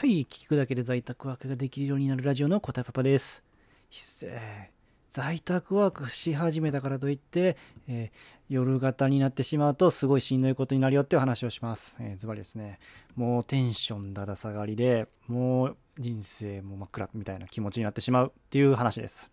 [0.00, 3.44] はい、聞くだけで在宅ワークができるようになるラジオの答えパパです。
[4.22, 4.74] えー、
[5.10, 8.10] 在宅ワークし始めたからといって、えー、
[8.48, 11.98] 夜型になってしまうとすごいしんどいことになるよっていう話をします。
[12.00, 12.78] えー、ズバリですね。
[13.14, 19.30] もうテンションだだ下がりで、もう人生も真っ暗みたいな気持ちになってしまうっていう話です。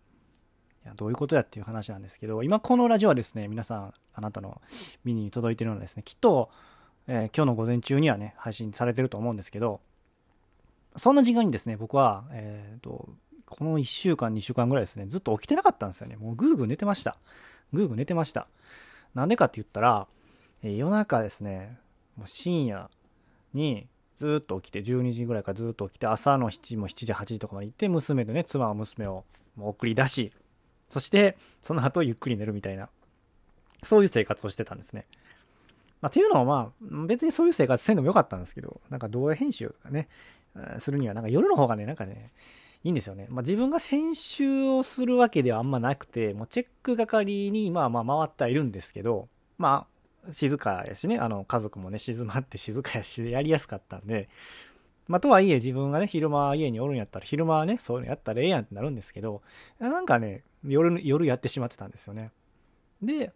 [0.84, 4.60] いやどういうことやっていう話なんですけど、今このラジオはですね、皆さん、あなたの
[5.02, 6.50] 耳に届いてるのはですね、きっと、
[7.06, 9.80] えー、今日の午前中にはね、配信されてると思うんですけど、
[10.98, 13.08] そんな時間にですね、僕は、えっ、ー、と、
[13.46, 16.16] この1週間、2週間ぐらいですね、ずっと起きてなかったんですよね。
[16.16, 17.16] もうぐーぐー寝てました。
[17.72, 18.48] ぐーぐー寝てました。
[19.14, 20.06] なんでかって言ったら、
[20.62, 21.78] えー、夜中ですね、
[22.16, 22.90] もう深夜
[23.54, 23.86] に
[24.18, 29.24] ずっと起きて、12時ぐらいからずっと起きて、朝の7時も7時、8時とかまで行って、娘とね、妻は娘を
[29.58, 30.32] 送り出し、
[30.88, 32.88] そして、その後ゆっくり寝るみたいな、
[33.82, 35.06] そういう生活をしてたんですね。
[36.00, 40.08] まあ、っていうのはまあ、別にそういう生活せんでもよかったんですけど、なんか動画編集とかね、
[40.78, 42.32] するには、なんか夜の方がね、なんかね、
[42.84, 43.26] いいんですよね。
[43.28, 49.86] まあ、自分が編集をするわけではあんまなくて、もうチェック係にまあまあ回ってはいるんですけど、ま
[50.26, 54.28] あ、静かやしね、あの、家族もね、静まって静かやしでやりやすかったんで、
[55.08, 59.42] まあ、とはいえ自分がね、昼間家におるんやったら、昼間はね、そういうのやったらええやんってなるんですけど、
[59.78, 62.30] なんかね、夜、夜やってしまってたんですよね。
[63.02, 63.32] で、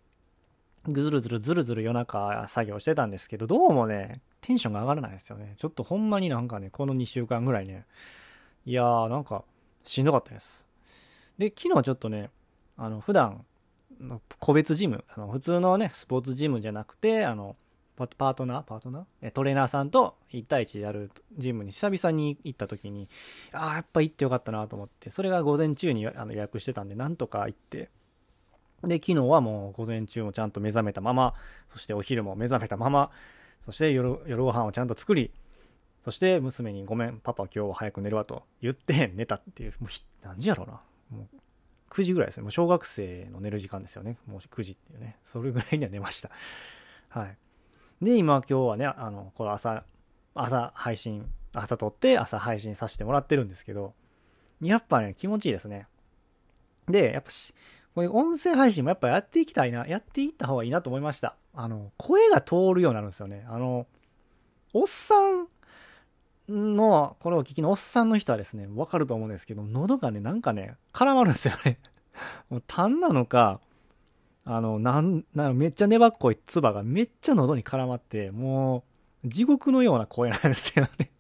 [0.89, 5.55] ぐずるずるずるずる夜中作業してたんですけど、どうもね、テンションが上がらないですよね。
[5.57, 7.87] ちょっとほんまになんかね、この2週間ぐらいね、
[8.67, 9.45] いやーなんか
[9.85, 10.67] しんどかったです。
[11.39, 12.31] で、昨日ちょっとね、
[12.77, 13.45] あの、普段
[14.41, 17.55] 個別ジム、あの普通のね、スポーツジムじゃなくて、あの、
[17.97, 19.31] パートナーパートナー？
[19.31, 23.09] トレーナーさんと1対1でやるジムに久々に行った時に、
[23.53, 27.91] ああ、やっぱ行ってよかったなと思って、それが午前中にあの予約してたんで、なんとか行って、
[28.85, 31.35] で、昨日はもう午前中もちゃんと目覚めたまま、
[31.69, 33.11] そしてお昼も目覚めたまま、
[33.61, 35.33] そして夜夜ご飯をちゃんと作り、
[36.01, 39.91] そして娘にごめん、パパ今日は早く寝るわと言って 寝たっていう、もう
[40.23, 40.81] 何時やろうな。
[41.11, 41.37] もう
[41.91, 42.43] 9時ぐらいですね。
[42.43, 44.19] もう小学生の寝る時間ですよね。
[44.27, 45.19] もう9時っていうね。
[45.23, 46.31] それぐらいには寝ました。
[47.09, 47.39] はい。
[48.03, 49.85] で、今今日はね、あの、これ朝、
[50.35, 53.95] 朝配信、朝撮って朝配信させてもらってるんですけど、
[54.61, 55.87] やっぱね、気持ちいいですね。
[56.89, 57.55] で、やっぱし、
[57.95, 61.37] こういう音声配信もやっぱやっていきたいな、やっていった方がいいなと思いました。
[61.55, 63.45] あの、声が通るようになるんですよね。
[63.49, 63.87] あの、
[64.73, 65.47] おっさん
[66.49, 71.79] の、これを聞きのおっさんの人はですね、わかると思うんですけど、喉がね、なんかね、絡まるんですよね。
[72.49, 73.61] もう痰なのか、
[74.45, 78.85] あの、なん、なんめっちゃ粘っこい唾がめっちゃ喉に絡まって、も
[79.25, 81.11] う、地獄のような声なんですよね。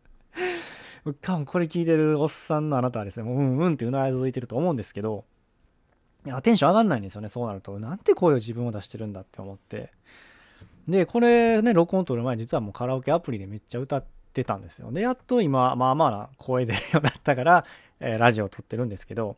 [1.20, 5.24] 多分これ聞いてるおっさんのあなたはですね、もううんうんってうなずいてると思うんですけど、
[6.24, 7.78] いや、テンション上がんないんですよね、そうなると。
[7.78, 9.92] なんて声を自分を出してるんだって思って。
[10.88, 14.92] で、これね、録音撮る前、実はもうカラオケアプリでめっちゃ歌ってたんですよ。
[14.92, 17.64] で、やっと今、まあまあな声出るようになったから、
[18.00, 19.36] えー、ラジオを撮ってるんですけど、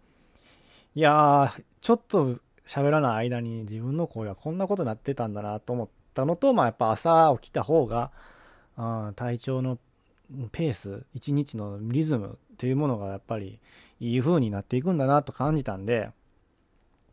[0.94, 8.10] いやー、ちょっと喋らない間に自分の声はこんなことになってたんだなと思ったのと、まあやっぱ朝起きた方が、
[8.76, 9.78] あ体調の
[10.52, 13.60] ペース、一日のリズムっていうものがやっぱり
[14.00, 16.10] いい風になっていくんだなと感じたんで、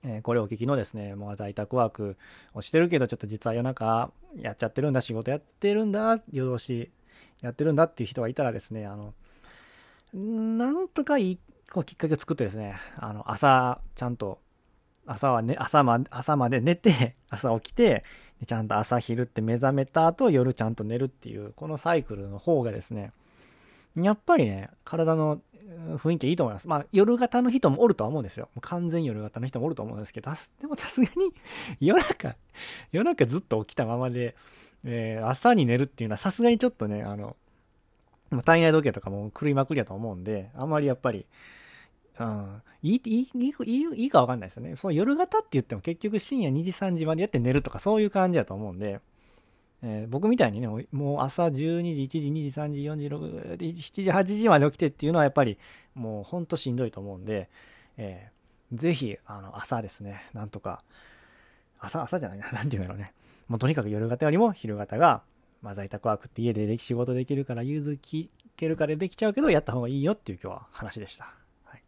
[0.03, 2.17] えこれお聞きのですね、もう在宅ワーク
[2.53, 6.91] をしてるけど、ちょっと実は夜中やっちゃってるんだ、仕事やってるんだ、夜通し
[7.41, 9.13] やってるんだっていう人がいたらですね、あの、
[10.13, 11.39] なんとかいい
[11.71, 14.39] こうきっかけを作ってですね、あの、朝、ちゃんと、
[15.05, 18.03] 朝はね、朝ま、朝まで寝て、 朝起きて、
[18.45, 23.13] ちゃんと朝昼って目覚めた後、夜ちゃんと寝るっていう、このサイクルの方がですね、
[23.95, 25.41] やっぱりね、体の
[25.97, 26.67] 雰囲気いいと思います。
[26.67, 28.49] まあ、夜型の人もおるとは思うんですよ。
[28.61, 31.33] 完全夜型の人もおると思うんですけど、でもさすがに
[31.79, 32.35] 夜中、
[32.91, 34.35] 夜中ずっと起きたままで、
[34.83, 37.35] えー、朝に寝るっていうのはさすがにちょっとね、あの、
[38.45, 41.25] 体内時計とかも狂いまくりやと思うんで、あんまりやっぱり、
[42.19, 44.75] うん、いい、いい、いい、いいかわかんないですよね。
[44.75, 49.01] その夜型って言っても結局深夜2時3時までやって寝るとかそういう感じだと思うんで、
[49.83, 51.51] えー、僕みたいにね、もう朝12
[51.95, 55.57] 時、1時、2時、3時、4時、6時、7時、8時まで起きてっていうのはやっぱり
[55.95, 57.49] もうほんとしんどいと思うんで、
[57.97, 60.83] えー、ぜひ、あの、朝ですね、なんとか、
[61.79, 63.13] 朝、朝じゃないな、 なんていうんだろうね。
[63.47, 65.23] もうとにかく夜型よりも昼型が、
[65.61, 71.33] まあ在宅ワークって家ででき仕事できるから、融通聞けるからできちゃうけど、やった方がいいよっていう今日は話でした。
[71.65, 71.83] はい。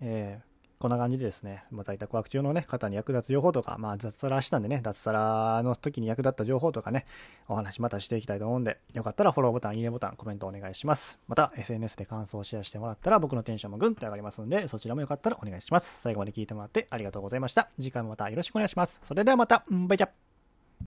[0.00, 0.45] えー
[0.78, 7.06] こんな感じでですね、まあ、在宅ワーク中の、ね、方に役立つ情報とか、まあ、雑サラしたんでね、脱サラの時に役立った情報とかね、
[7.48, 11.18] お話またしていきたいと思うんで、よかったらフォローボタン、いいねボタン、コメントお願いします。
[11.28, 16.00] また、SNS で感想をシェアしてもらったら、僕のテンションもぐんと上がりますんで、そちらもよかったらお願いします。
[16.02, 17.70] 最後まで聞いてもらってありがとうございました。
[17.78, 19.00] 次回もまたよろしくお願いします。
[19.02, 20.25] それではまた、バイチャ